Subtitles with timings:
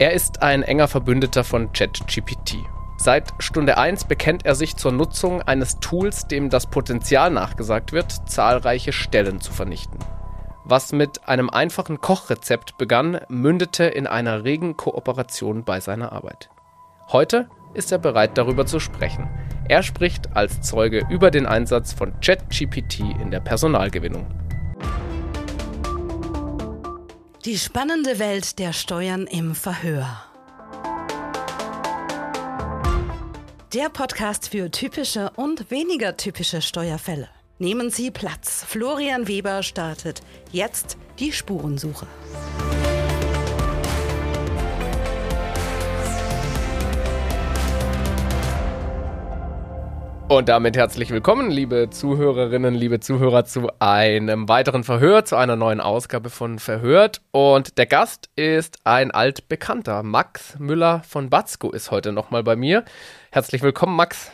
[0.00, 2.56] Er ist ein enger Verbündeter von ChatGPT.
[2.96, 8.10] Seit Stunde 1 bekennt er sich zur Nutzung eines Tools, dem das Potenzial nachgesagt wird,
[8.26, 9.98] zahlreiche Stellen zu vernichten.
[10.64, 16.48] Was mit einem einfachen Kochrezept begann, mündete in einer regen Kooperation bei seiner Arbeit.
[17.12, 19.28] Heute ist er bereit darüber zu sprechen.
[19.68, 24.26] Er spricht als Zeuge über den Einsatz von ChatGPT in der Personalgewinnung.
[27.46, 30.22] Die spannende Welt der Steuern im Verhör.
[33.72, 37.30] Der Podcast für typische und weniger typische Steuerfälle.
[37.58, 38.62] Nehmen Sie Platz.
[38.68, 40.20] Florian Weber startet
[40.52, 42.06] jetzt die Spurensuche.
[50.30, 55.80] Und damit herzlich willkommen, liebe Zuhörerinnen, liebe Zuhörer, zu einem weiteren Verhör, zu einer neuen
[55.80, 57.20] Ausgabe von Verhört.
[57.32, 60.04] Und der Gast ist ein altbekannter.
[60.04, 62.84] Max Müller von Batzko ist heute nochmal bei mir.
[63.32, 64.30] Herzlich willkommen, Max.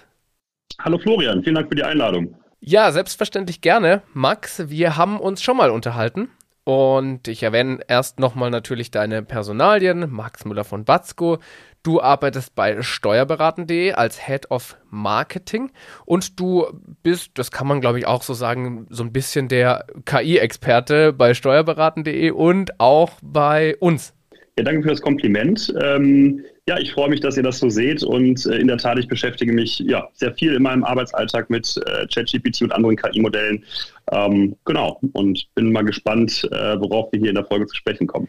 [0.78, 2.34] Hallo Florian, vielen Dank für die Einladung.
[2.60, 4.03] Ja, selbstverständlich gerne.
[4.12, 6.28] Max, wir haben uns schon mal unterhalten.
[6.64, 10.10] Und ich erwähne erst nochmal natürlich deine Personalien.
[10.10, 11.38] Max Müller von Batzko.
[11.86, 15.70] Du arbeitest bei steuerberaten.de als Head of Marketing
[16.04, 16.66] und du
[17.04, 21.32] bist, das kann man glaube ich auch so sagen, so ein bisschen der KI-Experte bei
[21.32, 24.14] steuerberaten.de und auch bei uns.
[24.58, 25.72] Ja, danke für das Kompliment.
[25.80, 28.98] Ähm, ja, ich freue mich, dass ihr das so seht und äh, in der Tat,
[28.98, 33.62] ich beschäftige mich ja sehr viel in meinem Arbeitsalltag mit äh, ChatGPT und anderen KI-Modellen.
[34.10, 38.08] Ähm, genau, und bin mal gespannt, äh, worauf wir hier in der Folge zu sprechen
[38.08, 38.28] kommen.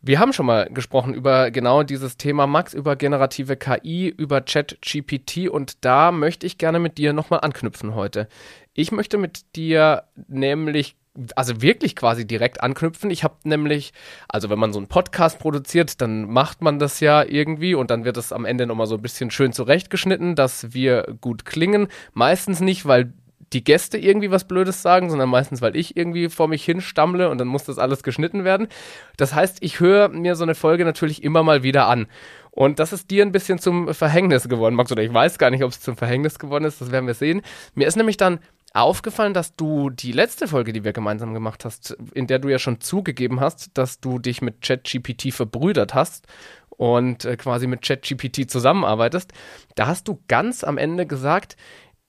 [0.00, 5.48] Wir haben schon mal gesprochen über genau dieses Thema, Max, über generative KI, über Chat-GPT
[5.48, 8.28] und da möchte ich gerne mit dir nochmal anknüpfen heute.
[8.74, 10.94] Ich möchte mit dir nämlich
[11.34, 13.10] also wirklich quasi direkt anknüpfen.
[13.10, 13.92] Ich habe nämlich,
[14.28, 18.04] also wenn man so einen Podcast produziert, dann macht man das ja irgendwie und dann
[18.04, 21.88] wird es am Ende nochmal so ein bisschen schön zurechtgeschnitten, dass wir gut klingen.
[22.12, 23.12] Meistens nicht, weil
[23.52, 27.30] die Gäste irgendwie was Blödes sagen, sondern meistens, weil ich irgendwie vor mich hin stammle
[27.30, 28.68] und dann muss das alles geschnitten werden.
[29.16, 32.06] Das heißt, ich höre mir so eine Folge natürlich immer mal wieder an.
[32.50, 35.62] Und das ist dir ein bisschen zum Verhängnis geworden, Max, oder ich weiß gar nicht,
[35.62, 37.42] ob es zum Verhängnis geworden ist, das werden wir sehen.
[37.74, 38.40] Mir ist nämlich dann
[38.74, 42.58] aufgefallen, dass du die letzte Folge, die wir gemeinsam gemacht hast, in der du ja
[42.58, 46.26] schon zugegeben hast, dass du dich mit ChatGPT verbrüdert hast
[46.70, 49.32] und äh, quasi mit ChatGPT zusammenarbeitest,
[49.74, 51.56] da hast du ganz am Ende gesagt,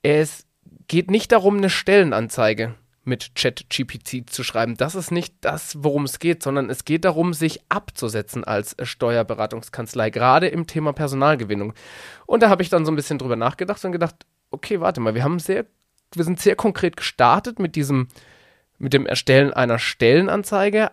[0.02, 0.46] es
[0.90, 2.74] geht nicht darum, eine Stellenanzeige
[3.04, 4.76] mit ChatGPT zu schreiben.
[4.76, 10.10] Das ist nicht das, worum es geht, sondern es geht darum, sich abzusetzen als Steuerberatungskanzlei,
[10.10, 11.74] gerade im Thema Personalgewinnung.
[12.26, 15.14] Und da habe ich dann so ein bisschen drüber nachgedacht und gedacht, okay, warte mal,
[15.14, 15.64] wir haben sehr,
[16.12, 18.08] wir sind sehr konkret gestartet mit diesem,
[18.78, 20.90] mit dem Erstellen einer Stellenanzeige,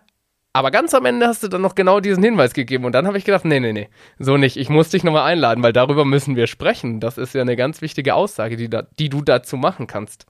[0.58, 3.18] aber ganz am Ende hast du dann noch genau diesen Hinweis gegeben und dann habe
[3.18, 4.58] ich gedacht, nee, nee, nee, so nicht.
[4.58, 7.00] Ich muss dich nochmal einladen, weil darüber müssen wir sprechen.
[7.00, 10.26] Das ist ja eine ganz wichtige Aussage, die, da, die du dazu machen kannst.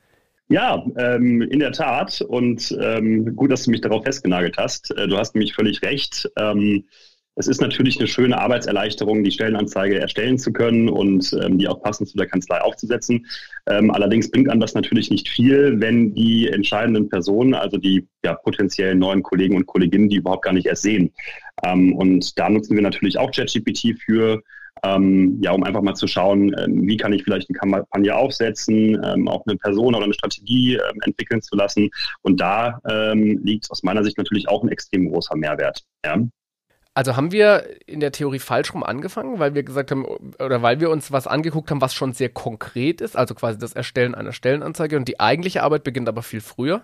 [0.49, 2.21] Ja, ähm, in der Tat.
[2.21, 4.91] Und ähm, gut, dass du mich darauf festgenagelt hast.
[4.97, 6.29] Äh, du hast nämlich völlig recht.
[6.37, 6.85] Ähm,
[7.37, 11.81] es ist natürlich eine schöne Arbeitserleichterung, die Stellenanzeige erstellen zu können und ähm, die auch
[11.83, 13.27] passend zu der Kanzlei aufzusetzen.
[13.67, 18.33] Ähm, allerdings bringt einem das natürlich nicht viel, wenn die entscheidenden Personen, also die ja,
[18.33, 21.13] potenziellen neuen Kollegen und Kolleginnen, die überhaupt gar nicht erst sehen.
[21.63, 24.41] Ähm, und da nutzen wir natürlich auch ChatGPT für,
[24.83, 28.99] ähm, ja, um einfach mal zu schauen, ähm, wie kann ich vielleicht eine Kampagne aufsetzen,
[29.03, 31.91] ähm, auch eine Person oder eine Strategie ähm, entwickeln zu lassen.
[32.23, 35.83] Und da ähm, liegt aus meiner Sicht natürlich auch ein extrem großer Mehrwert.
[36.03, 36.17] Ja.
[36.97, 40.79] Also haben wir in der Theorie falsch rum angefangen, weil wir gesagt haben, oder weil
[40.79, 44.33] wir uns was angeguckt haben, was schon sehr konkret ist, also quasi das Erstellen einer
[44.33, 46.81] Stellenanzeige und die eigentliche Arbeit beginnt aber viel früher?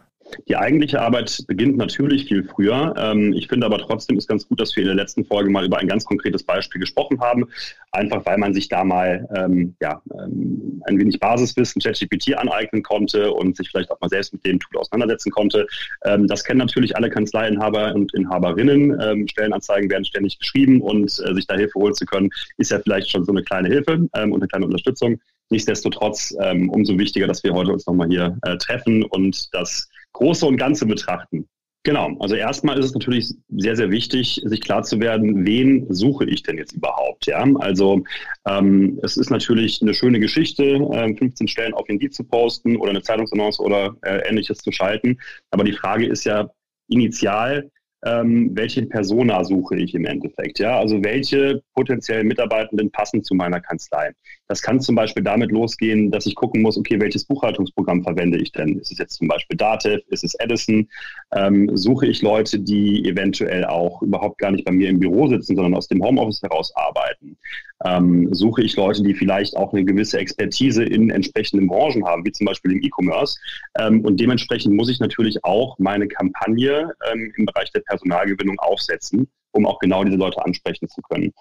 [0.47, 2.93] Die eigentliche Arbeit beginnt natürlich viel früher.
[2.97, 5.65] Ähm, ich finde aber trotzdem ist ganz gut, dass wir in der letzten Folge mal
[5.65, 7.47] über ein ganz konkretes Beispiel gesprochen haben,
[7.91, 13.31] einfach weil man sich da mal ähm, ja, ähm, ein wenig Basiswissen ChatGPT aneignen konnte
[13.31, 15.67] und sich vielleicht auch mal selbst mit dem Tool auseinandersetzen konnte.
[16.05, 19.27] Ähm, das kennen natürlich alle Kanzleiinhaber und Inhaberinnen.
[19.29, 23.09] Stellenanzeigen werden ständig geschrieben und äh, sich da Hilfe holen zu können, ist ja vielleicht
[23.09, 25.19] schon so eine kleine Hilfe und eine kleine Unterstützung.
[25.49, 26.33] Nichtsdestotrotz
[26.69, 30.85] umso wichtiger, dass wir heute uns nochmal hier äh, treffen und das Große und Ganze
[30.85, 31.47] betrachten.
[31.85, 36.23] Genau, also erstmal ist es natürlich sehr, sehr wichtig, sich klar zu werden, wen suche
[36.23, 37.25] ich denn jetzt überhaupt?
[37.25, 38.01] Ja, also
[38.47, 42.91] ähm, es ist natürlich eine schöne Geschichte, äh, 15 Stellen auf Indeed zu posten oder
[42.91, 45.17] eine Zeitungsannonce oder äh, ähnliches zu schalten.
[45.51, 46.49] Aber die Frage ist ja
[46.87, 47.69] initial,
[48.05, 50.59] ähm, welche Persona suche ich im Endeffekt?
[50.59, 54.11] Ja, also welche potenziellen Mitarbeitenden passen zu meiner Kanzlei?
[54.53, 58.51] Das kann zum Beispiel damit losgehen, dass ich gucken muss, okay, welches Buchhaltungsprogramm verwende ich
[58.51, 58.77] denn?
[58.77, 60.03] Ist es jetzt zum Beispiel Datev?
[60.09, 60.87] Ist es Edison?
[61.35, 65.55] Ähm, suche ich Leute, die eventuell auch überhaupt gar nicht bei mir im Büro sitzen,
[65.55, 67.35] sondern aus dem Homeoffice heraus arbeiten?
[67.83, 72.31] Ähm, suche ich Leute, die vielleicht auch eine gewisse Expertise in entsprechenden Branchen haben, wie
[72.31, 73.39] zum Beispiel im E-Commerce?
[73.79, 79.27] Ähm, und dementsprechend muss ich natürlich auch meine Kampagne ähm, im Bereich der Personalgewinnung aufsetzen,
[79.53, 81.31] um auch genau diese Leute ansprechen zu können.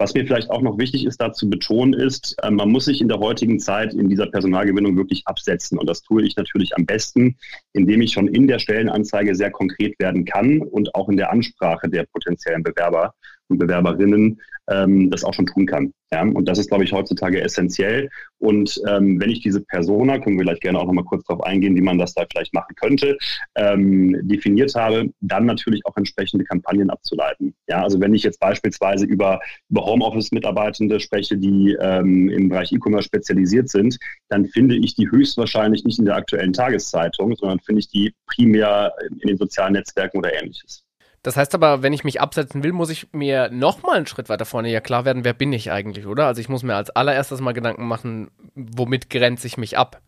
[0.00, 3.00] Was mir vielleicht auch noch wichtig ist, da zu betonen, ist, äh, man muss sich
[3.00, 5.76] in der heutigen Zeit in dieser Personalgewinnung wirklich absetzen.
[5.76, 7.36] Und das tue ich natürlich am besten,
[7.72, 11.88] indem ich schon in der Stellenanzeige sehr konkret werden kann und auch in der Ansprache
[11.88, 13.12] der potenziellen Bewerber
[13.48, 15.92] und Bewerberinnen ähm, das auch schon tun kann.
[16.12, 16.22] Ja?
[16.22, 18.08] Und das ist, glaube ich, heutzutage essentiell.
[18.38, 21.74] Und ähm, wenn ich diese Persona, können wir gleich gerne auch nochmal kurz darauf eingehen,
[21.74, 23.16] wie man das da vielleicht machen könnte,
[23.56, 27.54] ähm, definiert habe, dann natürlich auch entsprechende Kampagnen abzuleiten.
[27.68, 29.40] Ja, also wenn ich jetzt beispielsweise über,
[29.70, 33.98] über Homeoffice-Mitarbeitende spreche, die ähm, im Bereich E-Commerce spezialisiert sind,
[34.28, 38.92] dann finde ich die höchstwahrscheinlich nicht in der aktuellen Tageszeitung, sondern finde ich die primär
[39.20, 40.87] in den sozialen Netzwerken oder ähnliches.
[41.22, 44.44] Das heißt aber, wenn ich mich absetzen will, muss ich mir nochmal einen Schritt weiter
[44.44, 46.26] vorne ja klar werden, wer bin ich eigentlich, oder?
[46.26, 50.00] Also ich muss mir als allererstes mal Gedanken machen, womit grenze ich mich ab?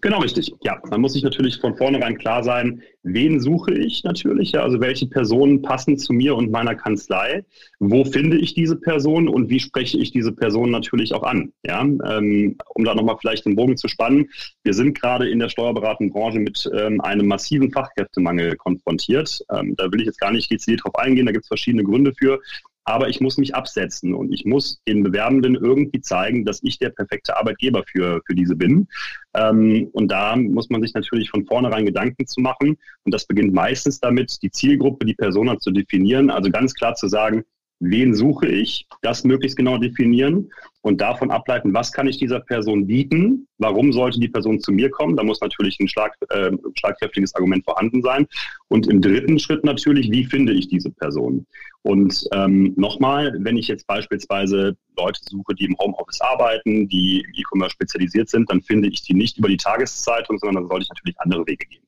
[0.00, 0.52] Genau richtig.
[0.62, 4.80] Ja, man muss sich natürlich von vornherein klar sein, wen suche ich natürlich, ja, also
[4.80, 7.44] welche Personen passen zu mir und meiner Kanzlei,
[7.78, 11.82] wo finde ich diese Person und wie spreche ich diese Person natürlich auch an, ja,
[11.82, 14.30] ähm, um da nochmal vielleicht den Bogen zu spannen.
[14.64, 19.40] Wir sind gerade in der steuerberatenden Branche mit ähm, einem massiven Fachkräftemangel konfrontiert.
[19.52, 22.12] Ähm, da will ich jetzt gar nicht dezidiert drauf eingehen, da gibt es verschiedene Gründe
[22.18, 22.40] für
[22.86, 26.90] aber ich muss mich absetzen und ich muss den Bewerbenden irgendwie zeigen, dass ich der
[26.90, 28.86] perfekte Arbeitgeber für, für diese bin.
[29.34, 32.78] Ähm, und da muss man sich natürlich von vornherein Gedanken zu machen.
[33.04, 36.30] Und das beginnt meistens damit, die Zielgruppe, die Persona zu definieren.
[36.30, 37.44] Also ganz klar zu sagen,
[37.80, 40.50] wen suche ich, das möglichst genau definieren
[40.82, 44.90] und davon ableiten, was kann ich dieser Person bieten, warum sollte die Person zu mir
[44.90, 45.16] kommen.
[45.16, 48.26] Da muss natürlich ein schlag, äh, schlagkräftiges Argument vorhanden sein.
[48.68, 51.46] Und im dritten Schritt natürlich, wie finde ich diese Person?
[51.82, 57.32] Und ähm, nochmal, wenn ich jetzt beispielsweise Leute suche, die im Homeoffice arbeiten, die im
[57.34, 60.88] E-Commerce spezialisiert sind, dann finde ich die nicht über die Tageszeitung, sondern dann sollte ich
[60.88, 61.85] natürlich andere Wege gehen.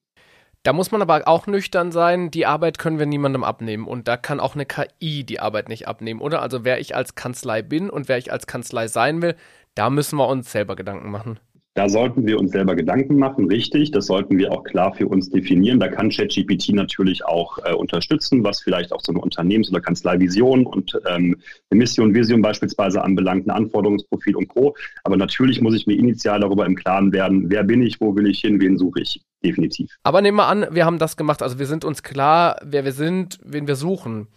[0.64, 4.16] Da muss man aber auch nüchtern sein, die Arbeit können wir niemandem abnehmen und da
[4.16, 6.42] kann auch eine KI die Arbeit nicht abnehmen, oder?
[6.42, 9.36] Also wer ich als Kanzlei bin und wer ich als Kanzlei sein will,
[9.74, 11.38] da müssen wir uns selber Gedanken machen.
[11.78, 13.92] Da sollten wir uns selber Gedanken machen, richtig.
[13.92, 15.78] Das sollten wir auch klar für uns definieren.
[15.78, 20.66] Da kann ChatGPT natürlich auch äh, unterstützen, was vielleicht auch so eine Unternehmens- oder Kanzleivision
[20.66, 21.36] und ähm,
[21.70, 24.74] eine Mission, Vision beispielsweise anbelangt, ein Anforderungsprofil und Co.
[25.04, 28.26] Aber natürlich muss ich mir initial darüber im Klaren werden, wer bin ich, wo will
[28.26, 29.22] ich hin, wen suche ich.
[29.44, 29.90] Definitiv.
[30.02, 31.42] Aber nehmen wir an, wir haben das gemacht.
[31.42, 34.28] Also wir sind uns klar, wer wir sind, wen wir suchen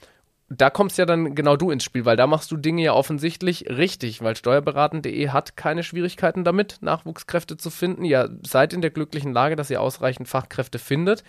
[0.53, 3.69] da kommst ja dann genau du ins Spiel, weil da machst du Dinge ja offensichtlich
[3.69, 8.03] richtig, weil steuerberaten.de hat keine Schwierigkeiten damit, Nachwuchskräfte zu finden.
[8.03, 11.23] Ihr seid in der glücklichen Lage, dass ihr ausreichend Fachkräfte findet.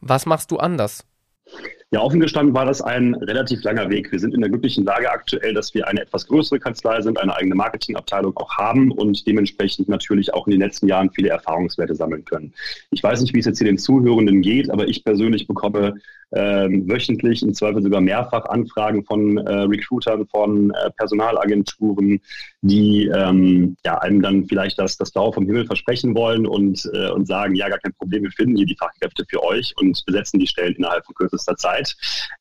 [0.00, 1.06] Was machst du anders?
[1.90, 4.12] Ja, offen gestanden war das ein relativ langer Weg.
[4.12, 7.34] Wir sind in der glücklichen Lage aktuell, dass wir eine etwas größere Kanzlei sind, eine
[7.34, 12.26] eigene Marketingabteilung auch haben und dementsprechend natürlich auch in den letzten Jahren viele Erfahrungswerte sammeln
[12.26, 12.52] können.
[12.90, 15.94] Ich weiß nicht, wie es jetzt hier den Zuhörenden geht, aber ich persönlich bekomme
[16.30, 22.20] wöchentlich, im Zweifel sogar mehrfach Anfragen von äh, Recruitern, von äh, Personalagenturen,
[22.62, 27.10] die ähm, ja, einem dann vielleicht das, das Blaue vom Himmel versprechen wollen und, äh,
[27.10, 30.38] und sagen, ja, gar kein Problem, wir finden hier die Fachkräfte für euch und besetzen
[30.38, 31.96] die Stellen innerhalb von kürzester Zeit.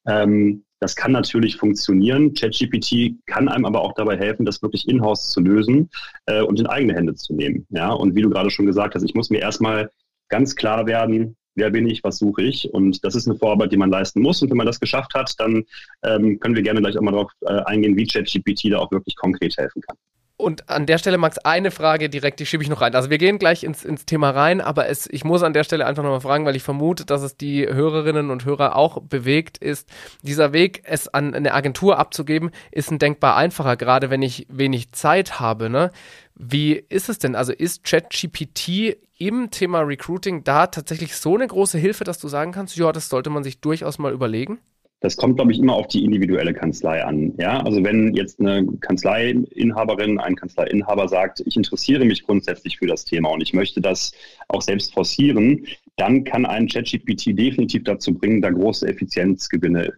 [0.08, 2.34] Ähm, das kann natürlich funktionieren.
[2.34, 5.90] ChatGPT kann einem aber auch dabei helfen, das wirklich in-house zu lösen
[6.28, 7.66] äh, und in eigene Hände zu nehmen.
[7.70, 9.90] Ja, und wie du gerade schon gesagt hast, ich muss mir erstmal
[10.30, 12.74] ganz klar werden, wer bin ich, was suche ich.
[12.74, 14.42] Und das ist eine Vorarbeit, die man leisten muss.
[14.42, 15.66] Und wenn man das geschafft hat, dann
[16.04, 19.16] ähm, können wir gerne gleich auch mal darauf äh, eingehen, wie ChatGPT da auch wirklich
[19.16, 19.98] konkret helfen kann.
[20.40, 22.94] Und an der Stelle, Max, eine Frage direkt, die schiebe ich noch rein.
[22.94, 25.88] Also wir gehen gleich ins, ins Thema rein, aber es, ich muss an der Stelle
[25.88, 29.90] einfach nochmal fragen, weil ich vermute, dass es die Hörerinnen und Hörer auch bewegt ist.
[30.22, 34.92] Dieser Weg, es an eine Agentur abzugeben, ist ein denkbar einfacher, gerade wenn ich wenig
[34.92, 35.72] Zeit habe.
[35.72, 35.90] Ne?
[36.36, 37.34] Wie ist es denn?
[37.34, 42.52] Also ist ChatGPT im Thema Recruiting da tatsächlich so eine große Hilfe, dass du sagen
[42.52, 44.60] kannst, ja, das sollte man sich durchaus mal überlegen?
[45.00, 47.34] Das kommt, glaube ich, immer auf die individuelle Kanzlei an.
[47.38, 53.06] Ja, also wenn jetzt eine Kanzleiinhaberin, ein Kanzleiinhaber sagt, ich interessiere mich grundsätzlich für das
[53.06, 54.12] Thema und ich möchte das
[54.48, 59.94] auch selbst forcieren, dann kann ein ChatGPT definitiv dazu bringen, da große Effizienzgewinne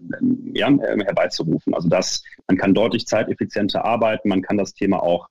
[0.53, 1.73] ja, herbeizurufen.
[1.73, 5.29] Also dass man kann deutlich zeiteffizienter arbeiten, man kann das Thema auch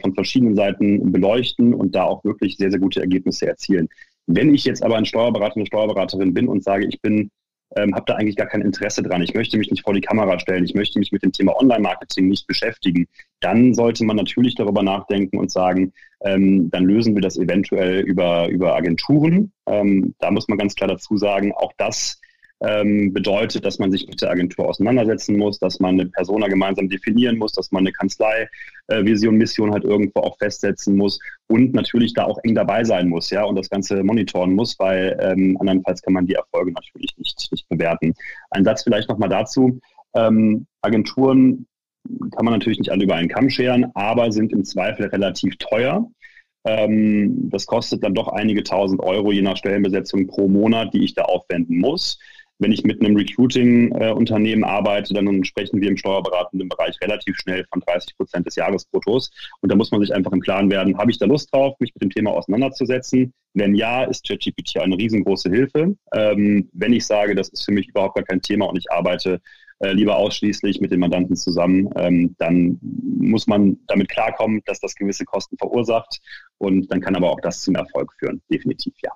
[0.00, 3.88] von verschiedenen Seiten beleuchten und da auch wirklich sehr, sehr gute Ergebnisse erzielen.
[4.26, 7.30] Wenn ich jetzt aber ein Steuerberater, eine Steuerberaterin bin und sage, ich bin
[7.76, 9.22] ähm, habe da eigentlich gar kein Interesse dran.
[9.22, 10.64] Ich möchte mich nicht vor die Kamera stellen.
[10.64, 13.06] Ich möchte mich mit dem Thema Online-Marketing nicht beschäftigen.
[13.40, 18.48] Dann sollte man natürlich darüber nachdenken und sagen, ähm, dann lösen wir das eventuell über,
[18.48, 19.52] über Agenturen.
[19.66, 22.20] Ähm, da muss man ganz klar dazu sagen, auch das
[22.62, 26.88] ähm, bedeutet, dass man sich mit der Agentur auseinandersetzen muss, dass man eine Persona gemeinsam
[26.88, 28.48] definieren muss, dass man eine Kanzlei,
[28.88, 33.08] äh, Vision, Mission halt irgendwo auch festsetzen muss und natürlich da auch eng dabei sein
[33.08, 37.16] muss, ja, und das Ganze monitoren muss, weil ähm, andernfalls kann man die Erfolge natürlich
[37.16, 38.14] nicht, nicht bewerten.
[38.50, 39.80] Ein Satz vielleicht nochmal dazu.
[40.14, 41.66] Ähm, Agenturen
[42.36, 46.06] kann man natürlich nicht alle über einen Kamm scheren, aber sind im Zweifel relativ teuer.
[46.64, 51.14] Ähm, das kostet dann doch einige tausend Euro je nach Stellenbesetzung pro Monat, die ich
[51.14, 52.18] da aufwenden muss.
[52.60, 57.80] Wenn ich mit einem Recruiting-Unternehmen arbeite, dann sprechen wir im steuerberatenden Bereich relativ schnell von
[57.80, 59.30] 30 Prozent des Jahresbruttos.
[59.62, 61.94] Und da muss man sich einfach im Klaren werden, habe ich da Lust drauf, mich
[61.94, 63.32] mit dem Thema auseinanderzusetzen?
[63.54, 65.96] Wenn ja, ist ChatGPT eine riesengroße Hilfe.
[66.14, 69.40] Ähm, wenn ich sage, das ist für mich überhaupt gar kein Thema und ich arbeite
[69.80, 74.94] äh, lieber ausschließlich mit den Mandanten zusammen, ähm, dann muss man damit klarkommen, dass das
[74.94, 76.20] gewisse Kosten verursacht.
[76.58, 78.42] Und dann kann aber auch das zum Erfolg führen.
[78.50, 79.10] Definitiv, ja.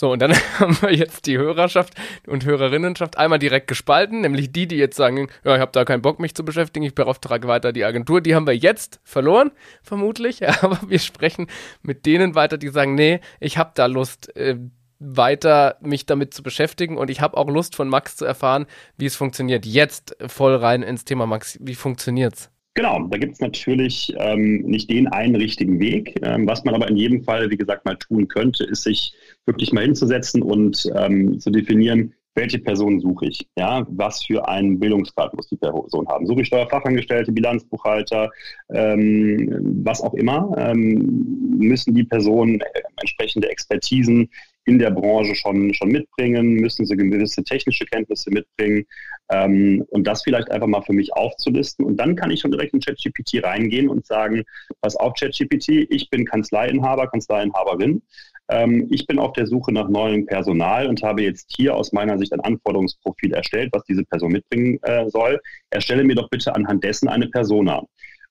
[0.00, 1.92] So, und dann haben wir jetzt die Hörerschaft
[2.26, 6.00] und Hörerinnenschaft einmal direkt gespalten, nämlich die, die jetzt sagen, ja, ich habe da keinen
[6.00, 8.22] Bock, mich zu beschäftigen, ich beauftrage weiter die Agentur.
[8.22, 9.50] Die haben wir jetzt verloren,
[9.82, 10.48] vermutlich.
[10.62, 11.48] Aber wir sprechen
[11.82, 14.56] mit denen weiter, die sagen, nee, ich habe da Lust, äh,
[15.00, 18.64] weiter mich damit zu beschäftigen und ich habe auch Lust von Max zu erfahren,
[18.96, 19.66] wie es funktioniert.
[19.66, 22.50] Jetzt voll rein ins Thema Max, wie funktioniert's?
[22.80, 26.18] Genau, da gibt es natürlich ähm, nicht den einen richtigen Weg.
[26.22, 29.12] Ähm, was man aber in jedem Fall, wie gesagt, mal tun könnte, ist sich
[29.44, 33.46] wirklich mal hinzusetzen und ähm, zu definieren, welche Person suche ich?
[33.58, 36.24] Ja, was für einen Bildungsgrad muss die Person haben?
[36.24, 38.30] Suche ich Steuerfachangestellte, Bilanzbuchhalter,
[38.72, 40.50] ähm, was auch immer?
[40.56, 44.30] Ähm, müssen die Personen äh, entsprechende Expertisen
[44.64, 46.54] in der Branche schon, schon mitbringen?
[46.54, 48.86] Müssen sie gewisse technische Kenntnisse mitbringen?
[49.30, 51.84] Ähm, und das vielleicht einfach mal für mich aufzulisten.
[51.84, 54.42] Und dann kann ich schon direkt in ChatGPT reingehen und sagen,
[54.80, 58.02] pass auf ChatGPT, ich bin Kanzleiinhaber, Kanzleiinhaberin.
[58.48, 62.18] Ähm, ich bin auf der Suche nach neuem Personal und habe jetzt hier aus meiner
[62.18, 65.40] Sicht ein Anforderungsprofil erstellt, was diese Person mitbringen äh, soll.
[65.70, 67.84] Erstelle mir doch bitte anhand dessen eine Persona.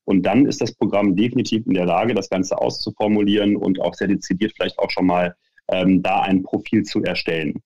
[0.04, 4.08] Und dann ist das Programm definitiv in der Lage, das Ganze auszuformulieren und auch sehr
[4.08, 5.36] dezidiert vielleicht auch schon mal
[5.72, 7.62] ähm, da ein Profil zu erstellen.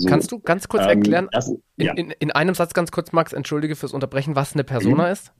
[0.00, 1.92] So, Kannst du ganz kurz ähm, erklären, das, ja.
[1.92, 5.12] in, in, in, einem Satz ganz kurz, Max, entschuldige fürs Unterbrechen, was eine Persona mhm.
[5.12, 5.32] ist?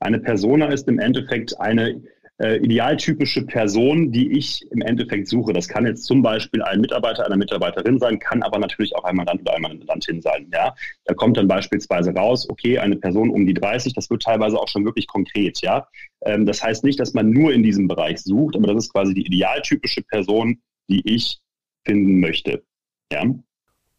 [0.00, 2.02] Eine Persona ist im Endeffekt eine
[2.38, 5.52] äh, idealtypische Person, die ich im Endeffekt suche.
[5.52, 9.16] Das kann jetzt zum Beispiel ein Mitarbeiter, eine Mitarbeiterin sein, kann aber natürlich auch ein
[9.16, 10.48] Mandant oder eine Mandantin sein.
[10.52, 10.74] Ja?
[11.04, 14.68] Da kommt dann beispielsweise raus, okay, eine Person um die 30, das wird teilweise auch
[14.68, 15.60] schon wirklich konkret.
[15.60, 15.86] Ja?
[16.22, 19.14] Ähm, das heißt nicht, dass man nur in diesem Bereich sucht, aber das ist quasi
[19.14, 21.38] die idealtypische Person, die ich
[21.86, 22.64] finden möchte.
[23.12, 23.24] Ja?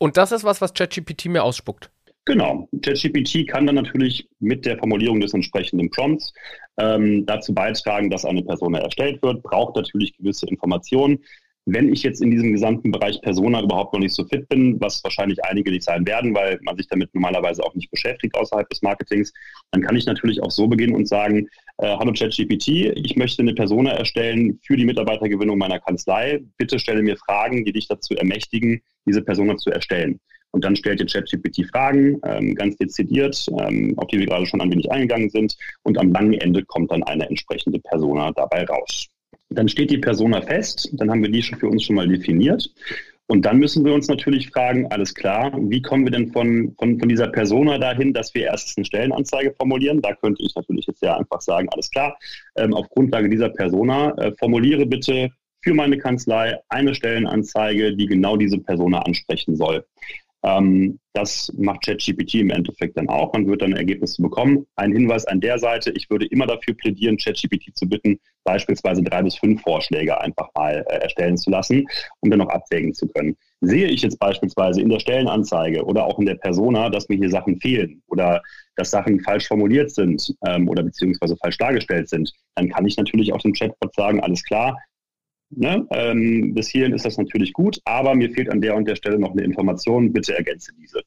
[0.03, 1.89] Und das ist was, was ChatGPT mir ausspuckt.
[2.25, 2.67] Genau.
[2.81, 6.33] ChatGPT kann dann natürlich mit der Formulierung des entsprechenden Prompts
[6.77, 11.23] ähm, dazu beitragen, dass eine Persona erstellt wird, braucht natürlich gewisse Informationen.
[11.65, 15.01] Wenn ich jetzt in diesem gesamten Bereich Persona überhaupt noch nicht so fit bin, was
[15.03, 18.81] wahrscheinlich einige nicht sein werden, weil man sich damit normalerweise auch nicht beschäftigt außerhalb des
[18.81, 19.31] Marketings,
[19.71, 23.53] dann kann ich natürlich auch so beginnen und sagen, äh, hallo ChatGPT, ich möchte eine
[23.53, 26.41] Persona erstellen für die Mitarbeitergewinnung meiner Kanzlei.
[26.57, 30.19] Bitte stelle mir Fragen, die dich dazu ermächtigen, diese Persona zu erstellen.
[30.51, 34.61] Und dann stellt ihr ChatGPT Fragen, ähm, ganz dezidiert, ähm, auf die wir gerade schon
[34.61, 35.57] ein wenig eingegangen sind.
[35.81, 39.12] Und am langen Ende kommt dann eine entsprechende Persona dabei raus.
[39.53, 42.69] Dann steht die Persona fest, dann haben wir die schon für uns schon mal definiert.
[43.27, 46.99] Und dann müssen wir uns natürlich fragen, alles klar, wie kommen wir denn von, von,
[46.99, 50.01] von dieser Persona dahin, dass wir erst eine Stellenanzeige formulieren?
[50.01, 52.17] Da könnte ich natürlich jetzt ja einfach sagen, alles klar,
[52.57, 55.29] ähm, auf Grundlage dieser Persona äh, formuliere bitte
[55.61, 59.85] für meine Kanzlei eine Stellenanzeige, die genau diese Persona ansprechen soll.
[60.43, 63.31] Ähm, das macht ChatGPT im Endeffekt dann auch.
[63.33, 64.65] Man wird dann Ergebnisse bekommen.
[64.75, 69.21] Ein Hinweis an der Seite, ich würde immer dafür plädieren, ChatGPT zu bitten, beispielsweise drei
[69.21, 71.85] bis fünf Vorschläge einfach mal äh, erstellen zu lassen,
[72.19, 73.37] um dann noch abwägen zu können.
[73.61, 77.29] Sehe ich jetzt beispielsweise in der Stellenanzeige oder auch in der Persona, dass mir hier
[77.29, 78.41] Sachen fehlen oder
[78.75, 83.31] dass Sachen falsch formuliert sind ähm, oder beziehungsweise falsch dargestellt sind, dann kann ich natürlich
[83.31, 84.77] auch dem Chatbot sagen, alles klar,
[85.55, 85.85] Ne?
[85.91, 89.19] Ähm, bis hierhin ist das natürlich gut, aber mir fehlt an der und der Stelle
[89.19, 90.11] noch eine Information.
[90.11, 91.01] Bitte ergänze diese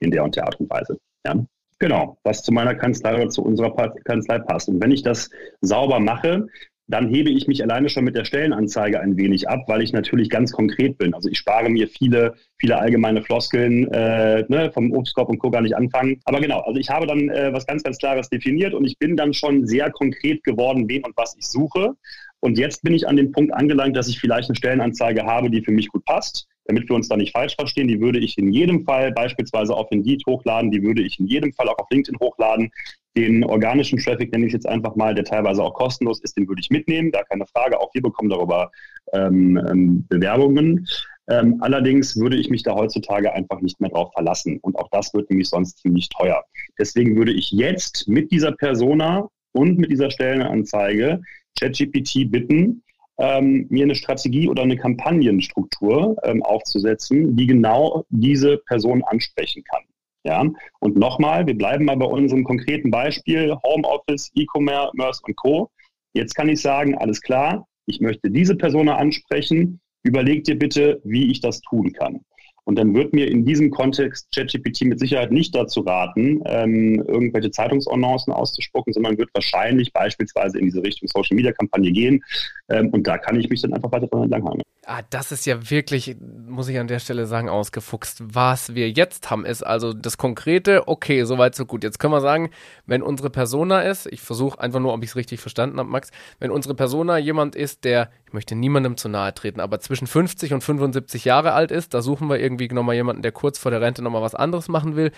[0.00, 0.98] in der und der Art und Weise.
[1.26, 1.36] Ja?
[1.78, 4.68] Genau, was zu meiner Kanzlei oder zu unserer Kanzlei passt.
[4.68, 5.30] Und wenn ich das
[5.60, 6.46] sauber mache,
[6.88, 10.28] dann hebe ich mich alleine schon mit der Stellenanzeige ein wenig ab, weil ich natürlich
[10.28, 11.14] ganz konkret bin.
[11.14, 15.50] Also ich spare mir viele, viele allgemeine Floskeln äh, ne, vom Obstkorb und Co.
[15.50, 16.20] gar nicht anfangen.
[16.24, 19.16] Aber genau, also ich habe dann äh, was ganz, ganz Klares definiert und ich bin
[19.16, 21.94] dann schon sehr konkret geworden, wen und was ich suche.
[22.42, 25.62] Und jetzt bin ich an dem Punkt angelangt, dass ich vielleicht eine Stellenanzeige habe, die
[25.62, 26.48] für mich gut passt.
[26.64, 29.90] damit wir uns da nicht falsch verstehen, die würde ich in jedem Fall beispielsweise auf
[29.90, 32.70] Indeed hochladen, die würde ich in jedem Fall auch auf LinkedIn hochladen.
[33.16, 36.60] Den organischen Traffic nenne ich jetzt einfach mal, der teilweise auch kostenlos ist, den würde
[36.60, 37.80] ich mitnehmen, gar keine Frage.
[37.80, 38.70] Auch wir bekommen darüber
[39.12, 40.86] ähm, ähm, Bewerbungen.
[41.28, 44.58] Ähm, allerdings würde ich mich da heutzutage einfach nicht mehr drauf verlassen.
[44.62, 46.44] Und auch das wird nämlich sonst ziemlich teuer.
[46.78, 51.20] Deswegen würde ich jetzt mit dieser Persona und mit dieser Stellenanzeige
[51.58, 52.82] ChatGPT bitten,
[53.18, 59.82] ähm, mir eine Strategie oder eine Kampagnenstruktur ähm, aufzusetzen, die genau diese Person ansprechen kann.
[60.24, 60.44] Ja,
[60.78, 65.70] und nochmal, wir bleiben mal bei unserem konkreten Beispiel Homeoffice, E-Commerce und Co.
[66.14, 69.80] Jetzt kann ich sagen, alles klar, ich möchte diese Person ansprechen.
[70.04, 72.20] Überleg dir bitte, wie ich das tun kann.
[72.64, 77.50] Und dann wird mir in diesem Kontext ChatGPT mit Sicherheit nicht dazu raten, ähm, irgendwelche
[77.50, 82.22] Zeitungsannoncen auszuspucken, sondern wird wahrscheinlich beispielsweise in diese Richtung Social Media Kampagne gehen.
[82.68, 84.62] Ähm, und da kann ich mich dann einfach weiter dran entlanghangeln.
[84.84, 86.16] Ah, das ist ja wirklich,
[86.48, 88.20] muss ich an der Stelle sagen, ausgefuchst.
[88.34, 91.84] Was wir jetzt haben, ist also das Konkrete, okay, soweit, so gut.
[91.84, 92.50] Jetzt können wir sagen,
[92.84, 96.10] wenn unsere Persona ist, ich versuche einfach nur, ob ich es richtig verstanden habe, Max,
[96.40, 100.52] wenn unsere Persona jemand ist, der, ich möchte niemandem zu nahe treten, aber zwischen 50
[100.52, 103.80] und 75 Jahre alt ist, da suchen wir irgendwie nochmal jemanden, der kurz vor der
[103.80, 105.12] Rente nochmal was anderes machen will.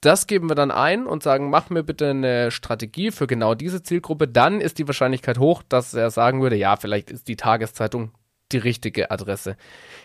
[0.00, 3.82] Das geben wir dann ein und sagen, mach mir bitte eine Strategie für genau diese
[3.82, 4.28] Zielgruppe.
[4.28, 8.12] Dann ist die Wahrscheinlichkeit hoch, dass er sagen würde, ja, vielleicht ist die Tageszeitung
[8.52, 9.56] die richtige Adresse.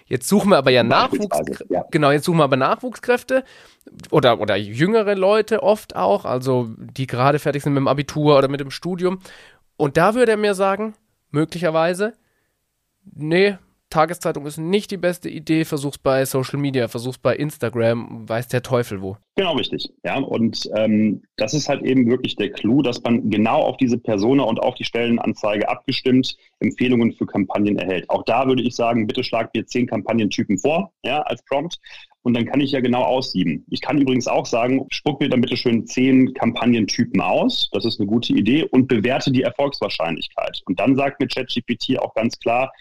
[0.06, 1.66] Jetzt suchen wir aber ja Nachwuchskräfte.
[1.70, 1.86] Ja.
[1.92, 3.44] Genau, jetzt suchen wir aber Nachwuchskräfte
[4.10, 8.48] oder, oder jüngere Leute oft auch, also die gerade fertig sind mit dem Abitur oder
[8.48, 9.20] mit dem Studium.
[9.78, 10.96] Und da würde er mir sagen,
[11.32, 12.14] möglicherweise,
[13.06, 13.58] nee,
[13.94, 18.64] Tageszeitung ist nicht die beste Idee, versuch's bei Social Media, versuch's bei Instagram, weiß der
[18.64, 19.18] Teufel wo.
[19.36, 19.90] Genau richtig.
[20.04, 24.00] Ja, und ähm, das ist halt eben wirklich der Clou, dass man genau auf diese
[24.00, 28.10] Persona und auf die Stellenanzeige abgestimmt Empfehlungen für Kampagnen erhält.
[28.10, 31.78] Auch da würde ich sagen, bitte schlag mir zehn Kampagnentypen vor, ja, als Prompt.
[32.24, 33.66] Und dann kann ich ja genau aussieben.
[33.70, 37.70] Ich kann übrigens auch sagen, spuck mir dann bitte schön zehn Kampagnentypen aus.
[37.74, 40.62] Das ist eine gute Idee und bewerte die Erfolgswahrscheinlichkeit.
[40.66, 42.72] Und dann sagt mir ChatGPT auch ganz klar,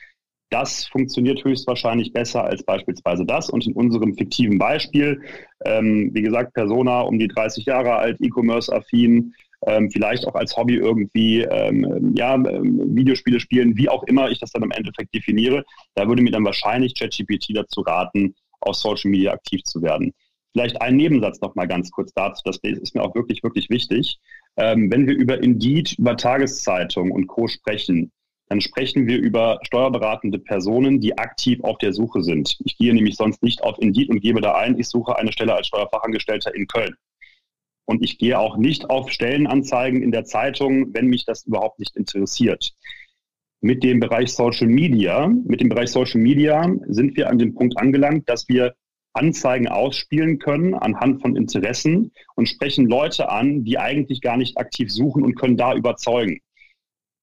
[0.52, 3.49] das funktioniert höchstwahrscheinlich besser als beispielsweise das.
[3.49, 5.23] Und in unserem fiktiven Beispiel,
[5.64, 9.35] ähm, wie gesagt, Persona um die 30 Jahre alt, E-Commerce-affin,
[9.67, 14.41] ähm, vielleicht auch als Hobby irgendwie ähm, ja, ähm, Videospiele spielen, wie auch immer ich
[14.41, 19.10] das dann im Endeffekt definiere, da würde mir dann wahrscheinlich ChatGPT dazu raten, auf Social
[19.10, 20.12] Media aktiv zu werden.
[20.52, 24.19] Vielleicht ein Nebensatz noch mal ganz kurz dazu, das ist mir auch wirklich, wirklich wichtig.
[24.56, 27.49] Ähm, wenn wir über Indeed, über Tageszeitungen und Co.
[27.49, 28.12] sprechen,
[28.52, 32.58] dann sprechen wir über steuerberatende Personen, die aktiv auf der Suche sind.
[32.67, 35.54] Ich gehe nämlich sonst nicht auf Indeed und gebe da ein, ich suche eine Stelle
[35.54, 36.95] als Steuerfachangestellter in Köln.
[37.86, 41.97] Und ich gehe auch nicht auf Stellenanzeigen in der Zeitung, wenn mich das überhaupt nicht
[41.97, 42.75] interessiert.
[43.62, 47.78] Mit dem Bereich Social Media, mit dem Bereich Social Media sind wir an dem Punkt
[47.78, 48.75] angelangt, dass wir
[49.15, 54.93] Anzeigen ausspielen können anhand von Interessen und sprechen Leute an, die eigentlich gar nicht aktiv
[54.93, 56.41] suchen und können da überzeugen.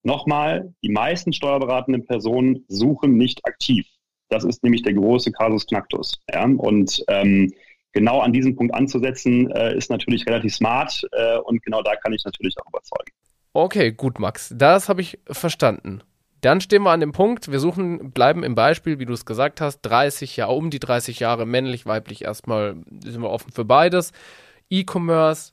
[0.04, 3.86] Nochmal, die meisten steuerberatenden Personen suchen nicht aktiv.
[4.30, 6.20] Das ist nämlich der große Kasus Knacktus.
[6.32, 6.46] Ja?
[6.46, 7.52] Und ähm,
[7.92, 12.14] genau an diesem Punkt anzusetzen, äh, ist natürlich relativ smart äh, und genau da kann
[12.14, 13.12] ich natürlich auch überzeugen.
[13.54, 14.54] Okay, gut, Max.
[14.56, 16.02] Das habe ich verstanden.
[16.42, 19.60] Dann stehen wir an dem Punkt, wir suchen, bleiben im Beispiel, wie du es gesagt
[19.60, 24.14] hast, 30 Jahre, um die 30 Jahre, männlich, weiblich, erstmal sind wir offen für beides.
[24.70, 25.52] E-Commerce,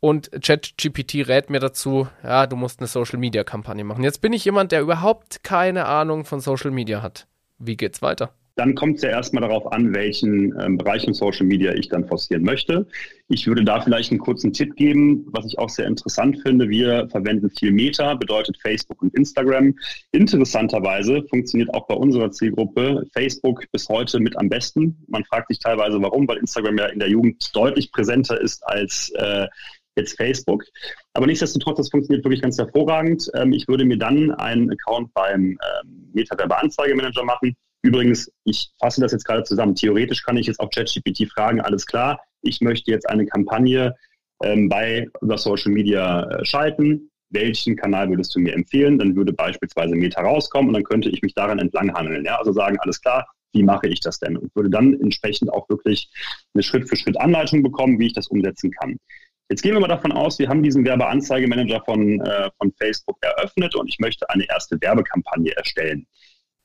[0.00, 4.04] und ChatGPT rät mir dazu, ja, du musst eine Social Media Kampagne machen.
[4.04, 7.26] Jetzt bin ich jemand, der überhaupt keine Ahnung von Social Media hat.
[7.58, 8.32] Wie geht's weiter?
[8.58, 12.08] Dann kommt es ja erstmal darauf an, welchen ähm, Bereich in Social Media ich dann
[12.08, 12.88] forcieren möchte.
[13.28, 16.68] Ich würde da vielleicht einen kurzen Tipp geben, was ich auch sehr interessant finde.
[16.68, 19.76] Wir verwenden viel Meta, bedeutet Facebook und Instagram.
[20.10, 25.04] Interessanterweise funktioniert auch bei unserer Zielgruppe Facebook bis heute mit am besten.
[25.06, 29.12] Man fragt sich teilweise, warum, weil Instagram ja in der Jugend deutlich präsenter ist als
[29.14, 29.46] äh,
[29.98, 30.64] jetzt Facebook.
[31.12, 33.30] Aber nichtsdestotrotz, das funktioniert wirklich ganz hervorragend.
[33.34, 37.54] Ähm, ich würde mir dann einen Account beim ähm, Metawerbe Anzeigemanager machen.
[37.82, 39.74] Übrigens, ich fasse das jetzt gerade zusammen.
[39.74, 43.94] Theoretisch kann ich jetzt auf ChatGPT fragen, alles klar, ich möchte jetzt eine Kampagne
[44.42, 47.10] ähm, bei über Social Media äh, schalten.
[47.30, 48.98] Welchen Kanal würdest du mir empfehlen?
[48.98, 52.24] Dann würde beispielsweise Meta rauskommen und dann könnte ich mich daran entlang handeln.
[52.24, 52.36] Ja?
[52.36, 54.36] Also sagen, alles klar, wie mache ich das denn?
[54.36, 56.10] Und würde dann entsprechend auch wirklich
[56.54, 58.96] eine Schritt-für-Schritt-Anleitung bekommen, wie ich das umsetzen kann.
[59.48, 63.74] Jetzt gehen wir mal davon aus, wir haben diesen Werbeanzeigemanager von, äh, von Facebook eröffnet
[63.74, 66.06] und ich möchte eine erste Werbekampagne erstellen.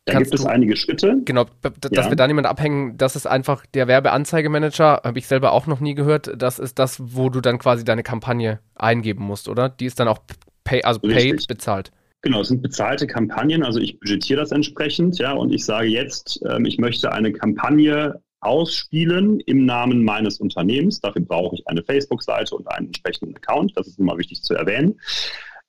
[0.05, 1.21] Da Kannst gibt es einige Schritte.
[1.23, 2.11] Genau, dass ja.
[2.11, 5.95] wir da niemand abhängen, das ist einfach der Werbeanzeigemanager, habe ich selber auch noch nie
[5.95, 6.33] gehört.
[6.35, 9.69] Das ist das, wo du dann quasi deine Kampagne eingeben musst, oder?
[9.69, 10.19] Die ist dann auch
[10.65, 11.93] pay, also paid bezahlt.
[12.21, 16.41] Genau, es sind bezahlte Kampagnen, also ich budgetiere das entsprechend, ja, und ich sage jetzt,
[16.49, 20.99] ähm, ich möchte eine Kampagne ausspielen im Namen meines Unternehmens.
[20.99, 23.73] Dafür brauche ich eine Facebook-Seite und einen entsprechenden Account.
[23.75, 24.99] Das ist immer wichtig zu erwähnen.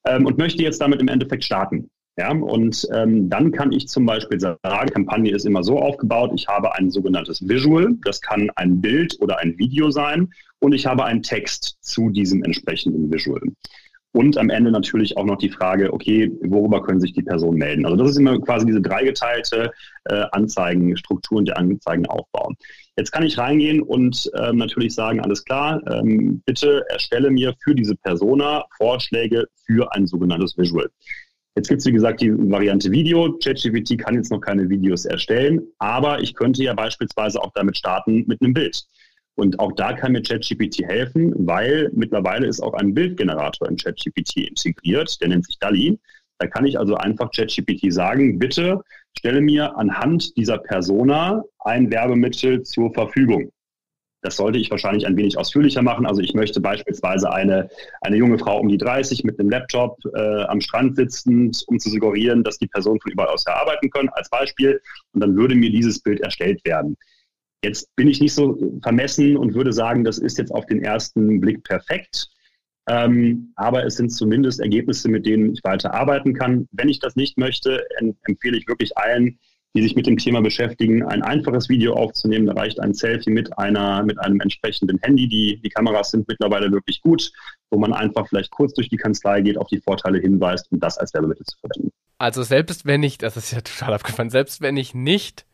[0.07, 1.91] Ähm, und möchte jetzt damit im Endeffekt starten.
[2.17, 4.59] Ja, und ähm, dann kann ich zum Beispiel sagen,
[4.93, 9.39] Kampagne ist immer so aufgebaut, ich habe ein sogenanntes Visual, das kann ein Bild oder
[9.39, 13.43] ein Video sein und ich habe einen Text zu diesem entsprechenden Visual.
[14.14, 17.85] Und am Ende natürlich auch noch die Frage, okay, worüber können sich die Personen melden?
[17.85, 19.72] Also das ist immer quasi diese dreigeteilte
[20.05, 22.53] äh, Anzeigenstruktur und der Anzeigenaufbau.
[22.96, 27.74] Jetzt kann ich reingehen und ähm, natürlich sagen, alles klar, ähm, bitte erstelle mir für
[27.74, 30.88] diese Persona Vorschläge für ein sogenanntes Visual.
[31.57, 33.37] Jetzt gibt es, wie gesagt, die Variante Video.
[33.42, 38.24] ChatGPT kann jetzt noch keine Videos erstellen, aber ich könnte ja beispielsweise auch damit starten
[38.29, 38.85] mit einem Bild.
[39.37, 44.49] Und auch da kann mir ChatGPT helfen, weil mittlerweile ist auch ein Bildgenerator in ChatGPT
[44.49, 45.99] integriert, der nennt sich DALI.
[46.38, 48.81] Da kann ich also einfach ChatGPT sagen, bitte
[49.16, 53.51] stelle mir anhand dieser Persona ein Werbemittel zur Verfügung.
[54.25, 56.07] Das sollte ich wahrscheinlich ein wenig ausführlicher machen.
[56.07, 57.68] Also ich möchte beispielsweise eine,
[58.01, 61.90] eine junge Frau um die 30 mit einem Laptop äh, am Strand sitzend, um zu
[61.90, 64.81] suggerieren, dass die Personen von überall aus arbeiten können, als Beispiel.
[65.12, 66.97] Und dann würde mir dieses Bild erstellt werden.
[67.64, 71.40] Jetzt bin ich nicht so vermessen und würde sagen, das ist jetzt auf den ersten
[71.40, 72.29] Blick perfekt.
[72.87, 76.68] Ähm, aber es sind zumindest Ergebnisse, mit denen ich weiter arbeiten kann.
[76.72, 77.83] Wenn ich das nicht möchte,
[78.27, 79.38] empfehle ich wirklich allen,
[79.74, 82.46] die sich mit dem Thema beschäftigen, ein einfaches Video aufzunehmen.
[82.46, 85.27] Da reicht ein Selfie mit einer, mit einem entsprechenden Handy.
[85.27, 87.33] Die, die Kameras sind mittlerweile wirklich gut,
[87.70, 90.98] wo man einfach vielleicht kurz durch die Kanzlei geht, auf die Vorteile hinweist, um das
[90.98, 91.90] als Werbemittel zu verwenden.
[92.18, 95.46] Also selbst wenn ich, das ist ja total abgefahren, selbst wenn ich nicht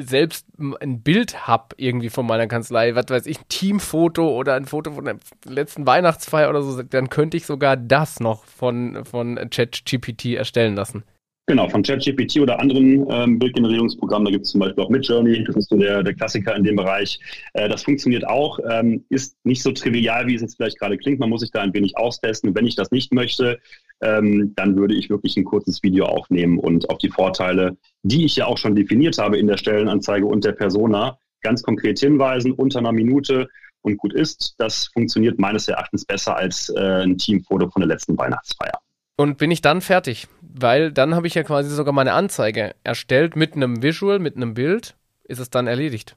[0.00, 4.66] selbst ein Bild habe irgendwie von meiner Kanzlei, was weiß ich, ein Teamfoto oder ein
[4.66, 9.36] Foto von der letzten Weihnachtsfeier oder so, dann könnte ich sogar das noch von, von
[9.50, 11.04] ChatGPT erstellen lassen.
[11.50, 14.26] Genau, von ChatGPT oder anderen ähm, Bildgenerierungsprogrammen.
[14.26, 16.76] Da gibt es zum Beispiel auch Midjourney, das ist so der, der Klassiker in dem
[16.76, 17.18] Bereich.
[17.54, 21.18] Äh, das funktioniert auch, ähm, ist nicht so trivial, wie es jetzt vielleicht gerade klingt.
[21.18, 22.54] Man muss sich da ein wenig austesten.
[22.54, 23.58] wenn ich das nicht möchte,
[24.00, 28.36] ähm, dann würde ich wirklich ein kurzes Video aufnehmen und auf die Vorteile, die ich
[28.36, 32.78] ja auch schon definiert habe in der Stellenanzeige und der Persona, ganz konkret hinweisen, unter
[32.78, 33.48] einer Minute
[33.82, 34.54] und gut ist.
[34.58, 38.78] Das funktioniert meines Erachtens besser als äh, ein Teamfoto von der letzten Weihnachtsfeier.
[39.16, 40.28] Und bin ich dann fertig?
[40.40, 44.54] Weil dann habe ich ja quasi sogar meine Anzeige erstellt mit einem Visual, mit einem
[44.54, 44.96] Bild.
[45.24, 46.16] Ist es dann erledigt?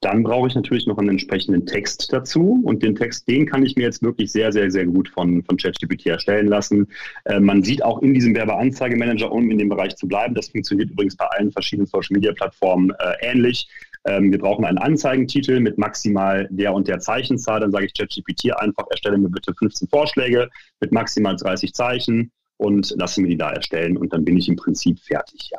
[0.00, 2.62] Dann brauche ich natürlich noch einen entsprechenden Text dazu.
[2.64, 5.58] Und den Text, den kann ich mir jetzt wirklich sehr, sehr, sehr gut von, von
[5.58, 6.88] ChatGPT erstellen lassen.
[7.26, 10.90] Äh, man sieht auch in diesem Werbeanzeigemanager, um in dem Bereich zu bleiben, das funktioniert
[10.90, 13.68] übrigens bei allen verschiedenen Social-Media-Plattformen äh, ähnlich.
[14.06, 17.60] Ähm, wir brauchen einen Anzeigentitel mit maximal der und der Zeichenzahl.
[17.60, 20.48] Dann sage ich ChatGPT einfach, erstelle mir bitte 15 Vorschläge
[20.80, 23.98] mit maximal 30 Zeichen und lasse mir die da erstellen.
[23.98, 25.58] Und dann bin ich im Prinzip fertig, ja.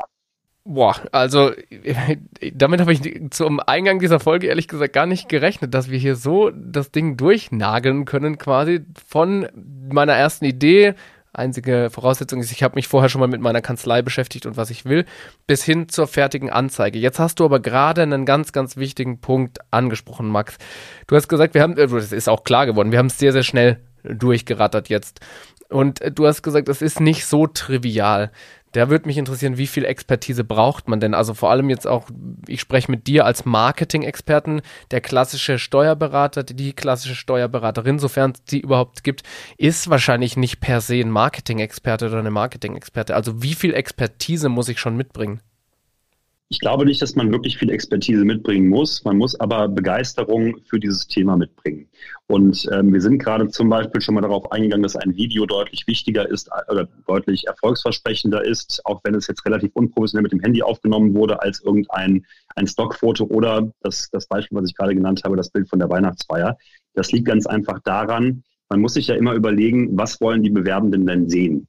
[0.74, 1.52] Boah, also
[2.54, 6.16] damit habe ich zum Eingang dieser Folge ehrlich gesagt gar nicht gerechnet, dass wir hier
[6.16, 9.50] so das Ding durchnageln können, quasi von
[9.92, 10.94] meiner ersten Idee.
[11.34, 14.70] Einzige Voraussetzung ist, ich habe mich vorher schon mal mit meiner Kanzlei beschäftigt und was
[14.70, 15.06] ich will,
[15.46, 17.00] bis hin zur fertigen Anzeige.
[17.00, 20.58] Jetzt hast du aber gerade einen ganz, ganz wichtigen Punkt angesprochen, Max.
[21.08, 23.34] Du hast gesagt, wir haben, äh, das ist auch klar geworden, wir haben es sehr,
[23.34, 25.20] sehr schnell durchgerattert jetzt.
[25.70, 28.32] Und du hast gesagt, es ist nicht so trivial.
[28.72, 31.14] Da würde mich interessieren, wie viel Expertise braucht man denn?
[31.14, 32.08] Also vor allem jetzt auch,
[32.48, 38.60] ich spreche mit dir als Marketing-Experten, der klassische Steuerberater, die klassische Steuerberaterin, sofern es sie
[38.60, 39.24] überhaupt gibt,
[39.58, 43.16] ist wahrscheinlich nicht per se ein Marketing-Experte oder eine Marketing-Experte.
[43.16, 45.42] Also wie viel Expertise muss ich schon mitbringen?
[46.52, 49.06] Ich glaube nicht, dass man wirklich viel Expertise mitbringen muss.
[49.06, 51.88] Man muss aber Begeisterung für dieses Thema mitbringen.
[52.28, 55.88] Und ähm, wir sind gerade zum Beispiel schon mal darauf eingegangen, dass ein Video deutlich
[55.88, 60.62] wichtiger ist oder deutlich erfolgsversprechender ist, auch wenn es jetzt relativ unprofessionell mit dem Handy
[60.62, 62.26] aufgenommen wurde, als irgendein
[62.58, 65.90] ein Stockfoto oder das, das Beispiel, was ich gerade genannt habe, das Bild von der
[65.90, 66.58] Weihnachtsfeier.
[66.96, 71.06] Das liegt ganz einfach daran, man muss sich ja immer überlegen, was wollen die Bewerbenden
[71.06, 71.68] denn sehen?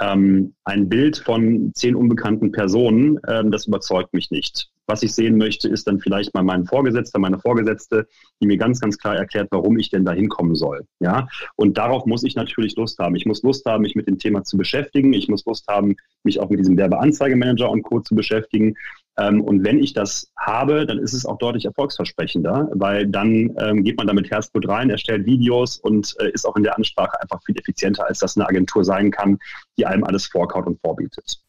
[0.00, 4.70] Ähm, ein Bild von zehn unbekannten Personen, ähm, das überzeugt mich nicht.
[4.86, 8.06] Was ich sehen möchte, ist dann vielleicht mal mein Vorgesetzter, meine Vorgesetzte,
[8.40, 10.84] die mir ganz, ganz klar erklärt, warum ich denn da hinkommen soll.
[11.00, 13.14] Ja, und darauf muss ich natürlich Lust haben.
[13.14, 15.12] Ich muss Lust haben, mich mit dem Thema zu beschäftigen.
[15.12, 18.00] Ich muss Lust haben, mich auch mit diesem Werbeanzeigemanager und Co.
[18.00, 18.74] zu beschäftigen.
[19.18, 23.84] Ähm, und wenn ich das habe, dann ist es auch deutlich erfolgsversprechender, weil dann ähm,
[23.84, 27.40] geht man damit Herzblut rein, erstellt Videos und äh, ist auch in der Ansprache einfach
[27.44, 29.38] viel effizienter, als das eine Agentur sein kann,
[29.78, 31.42] die einem alles vorkaut und vorbietet.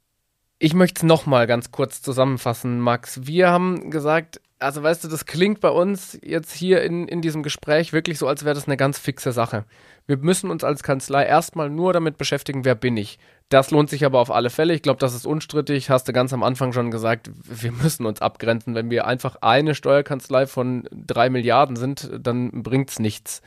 [0.66, 3.28] Ich möchte es nochmal ganz kurz zusammenfassen, Max.
[3.28, 7.44] Wir haben gesagt, also weißt du, das klingt bei uns jetzt hier in, in diesem
[7.44, 9.66] Gespräch wirklich so, als wäre das eine ganz fixe Sache.
[10.08, 13.20] Wir müssen uns als Kanzlei erstmal nur damit beschäftigen, wer bin ich.
[13.50, 14.74] Das lohnt sich aber auf alle Fälle.
[14.74, 15.90] Ich glaube, das ist unstrittig.
[15.90, 18.74] Hast du ganz am Anfang schon gesagt, wir müssen uns abgrenzen.
[18.74, 23.42] Wenn wir einfach eine Steuerkanzlei von drei Milliarden sind, dann bringt es nichts.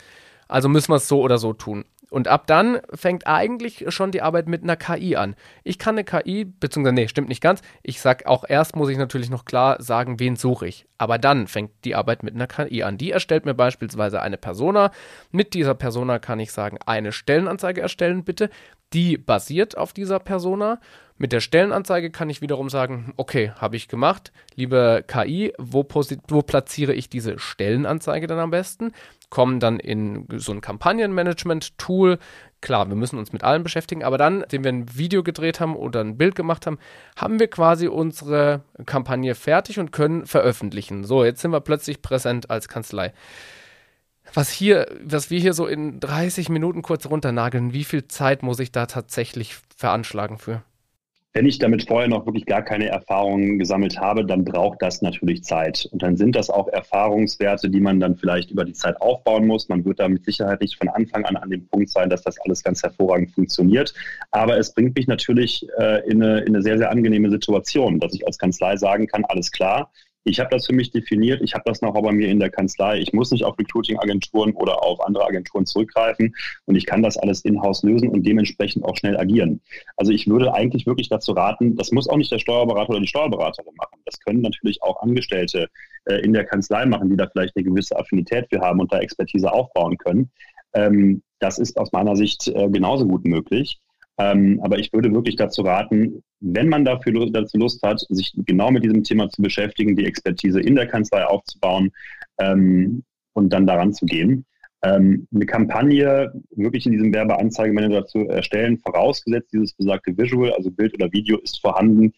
[0.49, 1.87] Also müssen wir es so oder so tun.
[2.11, 5.35] Und ab dann fängt eigentlich schon die Arbeit mit einer KI an.
[5.65, 7.63] Ich kann eine KI, beziehungsweise, nee, stimmt nicht ganz.
[7.83, 10.87] Ich sag auch erst, muss ich natürlich noch klar sagen, wen suche ich.
[10.99, 12.97] Aber dann fängt die Arbeit mit einer KI an.
[12.97, 14.93] Die erstellt mir beispielsweise eine Persona.
[15.33, 18.51] Mit dieser Persona kann ich sagen, eine Stellenanzeige erstellen, bitte.
[18.93, 20.81] Die basiert auf dieser Persona.
[21.19, 24.33] Mit der Stellenanzeige kann ich wiederum sagen, okay, habe ich gemacht.
[24.55, 25.87] Liebe KI, wo,
[26.29, 28.93] wo platziere ich diese Stellenanzeige dann am besten?
[29.31, 32.19] kommen dann in so ein Kampagnenmanagement-Tool.
[32.61, 35.77] Klar, wir müssen uns mit allem beschäftigen, aber dann, indem wir ein Video gedreht haben
[35.77, 36.79] oder ein Bild gemacht haben,
[37.17, 41.05] haben wir quasi unsere Kampagne fertig und können veröffentlichen.
[41.05, 43.13] So, jetzt sind wir plötzlich präsent als Kanzlei.
[44.35, 48.59] Was hier, was wir hier so in 30 Minuten kurz runternageln, wie viel Zeit muss
[48.59, 50.63] ich da tatsächlich veranschlagen für?
[51.37, 55.45] Wenn ich damit vorher noch wirklich gar keine Erfahrungen gesammelt habe, dann braucht das natürlich
[55.45, 55.87] Zeit.
[55.93, 59.69] Und dann sind das auch Erfahrungswerte, die man dann vielleicht über die Zeit aufbauen muss.
[59.69, 62.41] Man wird da mit Sicherheit nicht von Anfang an an dem Punkt sein, dass das
[62.41, 63.93] alles ganz hervorragend funktioniert.
[64.31, 68.15] Aber es bringt mich natürlich äh, in, eine, in eine sehr, sehr angenehme Situation, dass
[68.15, 69.91] ich als Kanzlei sagen kann, alles klar,
[70.27, 72.99] ich habe das für mich definiert, ich habe das noch bei mir in der Kanzlei.
[72.99, 76.35] Ich muss nicht auf Recruiting-Agenturen oder auf andere Agenturen zurückgreifen
[76.67, 79.61] und ich kann das alles in-house lösen und dementsprechend auch schnell agieren.
[79.97, 83.07] Also ich würde eigentlich wirklich dazu raten, das muss auch nicht der Steuerberater oder die
[83.07, 84.01] Steuerberaterin machen.
[84.05, 85.69] Das können natürlich auch Angestellte
[86.07, 88.99] äh, in der Kanzlei machen, die da vielleicht eine gewisse Affinität für haben und da
[88.99, 90.31] Expertise aufbauen können.
[90.75, 93.79] Ähm, das ist aus meiner Sicht äh, genauso gut möglich.
[94.19, 98.71] Ähm, aber ich würde wirklich dazu raten, wenn man dafür dazu Lust hat, sich genau
[98.71, 101.91] mit diesem Thema zu beschäftigen, die Expertise in der Kanzlei aufzubauen
[102.39, 104.47] ähm, und dann daran zu gehen.
[104.83, 110.95] Ähm, eine Kampagne wirklich in diesem Werbeanzeigemanager zu erstellen, vorausgesetzt dieses besagte Visual, also Bild
[110.95, 112.13] oder Video ist vorhanden,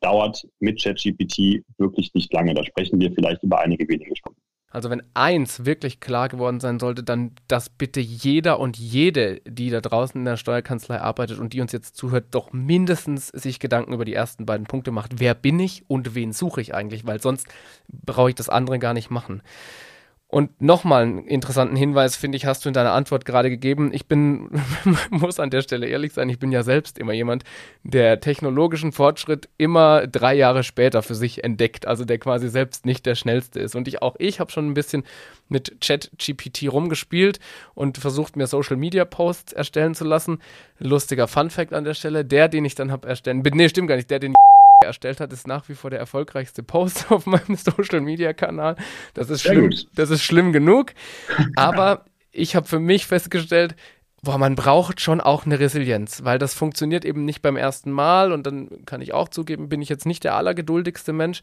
[0.00, 2.54] dauert mit ChatGPT wirklich nicht lange.
[2.54, 4.40] Da sprechen wir vielleicht über einige wenige Stunden.
[4.76, 9.70] Also wenn eins wirklich klar geworden sein sollte, dann, dass bitte jeder und jede, die
[9.70, 13.94] da draußen in der Steuerkanzlei arbeitet und die uns jetzt zuhört, doch mindestens sich Gedanken
[13.94, 15.18] über die ersten beiden Punkte macht.
[15.18, 17.06] Wer bin ich und wen suche ich eigentlich?
[17.06, 17.46] Weil sonst
[17.88, 19.40] brauche ich das andere gar nicht machen.
[20.28, 23.92] Und nochmal einen interessanten Hinweis, finde ich, hast du in deiner Antwort gerade gegeben.
[23.92, 24.50] Ich bin,
[25.10, 27.44] muss an der Stelle ehrlich sein, ich bin ja selbst immer jemand,
[27.84, 33.06] der technologischen Fortschritt immer drei Jahre später für sich entdeckt, also der quasi selbst nicht
[33.06, 33.76] der schnellste ist.
[33.76, 35.04] Und ich auch ich habe schon ein bisschen
[35.48, 37.38] mit ChatGPT rumgespielt
[37.74, 40.40] und versucht, mir Social Media Posts erstellen zu lassen.
[40.80, 43.96] Lustiger Fun Fact an der Stelle, der, den ich dann habe erstellen, nee, stimmt gar
[43.96, 44.34] nicht, der, den
[44.86, 48.76] erstellt hat, ist nach wie vor der erfolgreichste Post auf meinem Social Media Kanal.
[49.14, 50.92] Das ist schlimm, das ist schlimm genug.
[51.56, 53.74] Aber ich habe für mich festgestellt,
[54.22, 58.32] boah, man braucht schon auch eine Resilienz, weil das funktioniert eben nicht beim ersten Mal
[58.32, 61.42] und dann kann ich auch zugeben, bin ich jetzt nicht der allergeduldigste Mensch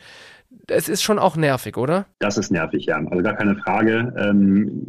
[0.68, 2.06] es ist schon auch nervig, oder?
[2.20, 2.98] Das ist nervig, ja.
[3.10, 4.14] Also gar keine Frage.
[4.18, 4.86] Ähm,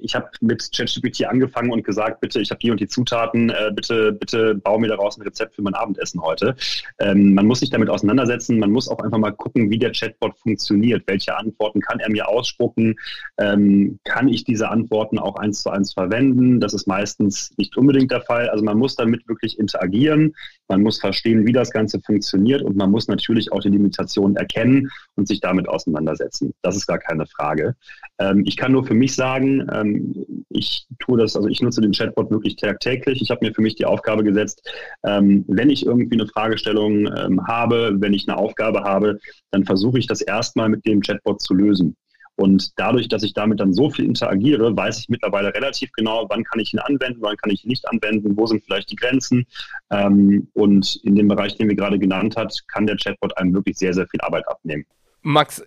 [0.00, 3.70] ich habe mit ChatGPT angefangen und gesagt, bitte, ich habe die und die Zutaten, äh,
[3.74, 6.54] bitte, bitte bau mir daraus ein Rezept für mein Abendessen heute.
[6.98, 10.38] Ähm, man muss sich damit auseinandersetzen, man muss auch einfach mal gucken, wie der Chatbot
[10.38, 11.02] funktioniert.
[11.06, 12.96] Welche Antworten kann er mir ausspucken?
[13.38, 16.60] Ähm, kann ich diese Antworten auch eins zu eins verwenden?
[16.60, 18.48] Das ist meistens nicht unbedingt der Fall.
[18.48, 20.34] Also man muss damit wirklich interagieren,
[20.68, 24.90] man muss verstehen, wie das Ganze funktioniert und man muss natürlich auch die Limitationen erkennen
[25.16, 26.54] und sich damit auseinandersetzen.
[26.62, 27.74] Das ist gar keine Frage.
[28.18, 31.92] Ähm, ich kann nur für mich sagen, ähm, ich tue das, also ich nutze den
[31.92, 33.20] Chatbot wirklich tagtäglich.
[33.20, 34.68] Ich habe mir für mich die Aufgabe gesetzt,
[35.04, 39.18] ähm, wenn ich irgendwie eine Fragestellung ähm, habe, wenn ich eine Aufgabe habe,
[39.50, 41.96] dann versuche ich das erstmal mit dem Chatbot zu lösen.
[42.38, 46.44] Und dadurch, dass ich damit dann so viel interagiere, weiß ich mittlerweile relativ genau, wann
[46.44, 49.44] kann ich ihn anwenden, wann kann ich ihn nicht anwenden, wo sind vielleicht die Grenzen.
[49.90, 53.76] Ähm, und in dem Bereich, den wir gerade genannt hat, kann der Chatbot einem wirklich
[53.76, 54.86] sehr, sehr viel Arbeit abnehmen.
[55.22, 55.64] Max,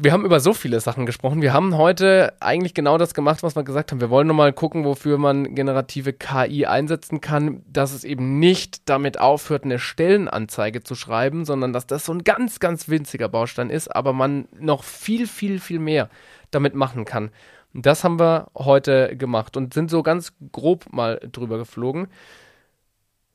[0.00, 1.40] wir haben über so viele Sachen gesprochen.
[1.40, 4.00] Wir haben heute eigentlich genau das gemacht, was wir gesagt haben.
[4.00, 9.20] Wir wollen nochmal gucken, wofür man generative KI einsetzen kann, dass es eben nicht damit
[9.20, 13.94] aufhört, eine Stellenanzeige zu schreiben, sondern dass das so ein ganz, ganz winziger Baustein ist,
[13.94, 16.10] aber man noch viel, viel, viel mehr
[16.50, 17.30] damit machen kann.
[17.74, 22.08] Das haben wir heute gemacht und sind so ganz grob mal drüber geflogen.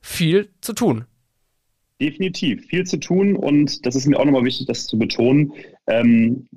[0.02, 1.06] Viel zu tun.
[2.02, 2.66] Definitiv.
[2.66, 5.54] Viel zu tun und das ist mir auch nochmal wichtig, das zu betonen.
[5.88, 6.48] Ähm,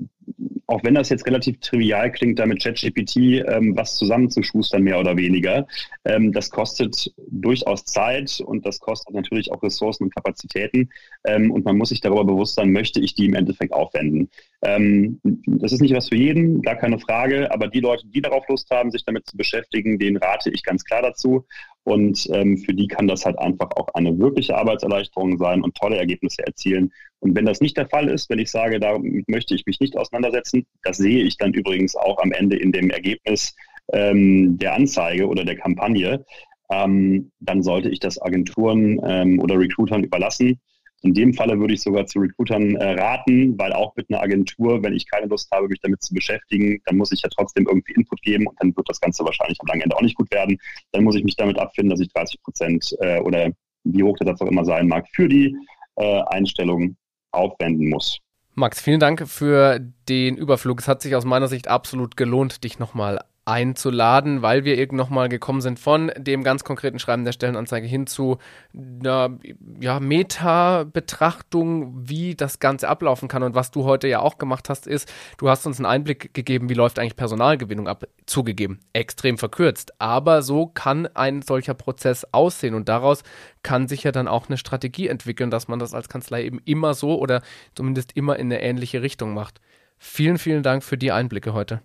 [0.66, 5.16] auch wenn das jetzt relativ trivial klingt, da mit ChatGPT ähm, was zusammenzuschustern, mehr oder
[5.16, 5.66] weniger,
[6.05, 10.90] ähm, das kostet durchaus Zeit und das kostet natürlich auch Ressourcen und Kapazitäten.
[11.25, 14.29] Ähm, und man muss sich darüber bewusst sein, möchte ich die im Endeffekt aufwenden.
[14.62, 18.49] Ähm, das ist nicht was für jeden, gar keine Frage, aber die Leute, die darauf
[18.49, 21.44] Lust haben, sich damit zu beschäftigen, denen rate ich ganz klar dazu.
[21.87, 25.96] Und ähm, für die kann das halt einfach auch eine wirkliche Arbeitserleichterung sein und tolle
[25.96, 26.92] Ergebnisse erzielen.
[27.20, 29.96] Und wenn das nicht der Fall ist, wenn ich sage, damit möchte ich mich nicht
[29.96, 33.55] auseinandersetzen, das sehe ich dann übrigens auch am Ende in dem Ergebnis
[33.92, 36.25] ähm, der Anzeige oder der Kampagne,
[36.72, 40.61] ähm, dann sollte ich das Agenturen ähm, oder Recruitern überlassen.
[41.03, 44.83] In dem Falle würde ich sogar zu Recruitern äh, raten, weil auch mit einer Agentur,
[44.83, 47.93] wenn ich keine Lust habe, mich damit zu beschäftigen, dann muss ich ja trotzdem irgendwie
[47.93, 50.59] Input geben und dann wird das Ganze wahrscheinlich am langen Ende auch nicht gut werden.
[50.93, 53.51] Dann muss ich mich damit abfinden, dass ich 30 Prozent äh, oder
[53.85, 55.55] wie hoch der Satz auch immer sein mag, für die
[55.97, 56.97] äh, Einstellung
[57.31, 58.19] aufwenden muss.
[58.55, 60.81] Max, vielen Dank für den Überflug.
[60.81, 65.29] Es hat sich aus meiner Sicht absolut gelohnt, dich nochmal einzuladen, weil wir eben nochmal
[65.29, 68.39] gekommen sind von dem ganz konkreten Schreiben der Stellenanzeige hin zu
[68.75, 69.39] einer
[69.81, 73.45] ja, Meta-Betrachtung, wie das Ganze ablaufen kann.
[73.45, 76.69] Und was du heute ja auch gemacht hast, ist, du hast uns einen Einblick gegeben,
[76.69, 78.09] wie läuft eigentlich Personalgewinnung ab.
[78.27, 79.93] Zugegeben, extrem verkürzt.
[80.01, 83.23] Aber so kann ein solcher Prozess aussehen und daraus
[83.63, 86.95] kann sich ja dann auch eine Strategie entwickeln, dass man das als Kanzlei eben immer
[86.95, 87.43] so oder
[87.77, 89.61] zumindest immer in eine ähnliche Richtung macht.
[89.99, 91.81] Vielen, vielen Dank für die Einblicke heute.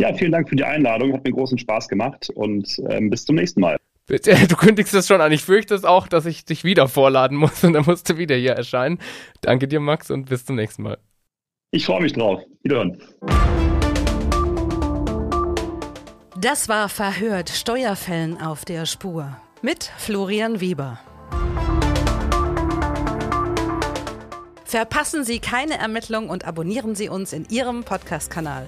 [0.00, 1.12] Ja, vielen Dank für die Einladung.
[1.12, 3.76] Hat mir großen Spaß gemacht und ähm, bis zum nächsten Mal.
[4.08, 5.30] Du kündigst es schon an.
[5.30, 8.34] Ich fürchte es auch, dass ich dich wieder vorladen muss und dann musst du wieder
[8.34, 8.98] hier erscheinen.
[9.40, 10.98] Danke dir, Max, und bis zum nächsten Mal.
[11.70, 12.42] Ich freue mich drauf.
[12.64, 13.00] Wiederhören.
[16.40, 20.98] Das war Verhört Steuerfällen auf der Spur mit Florian Weber.
[24.64, 28.66] Verpassen Sie keine Ermittlung und abonnieren Sie uns in Ihrem Podcast-Kanal.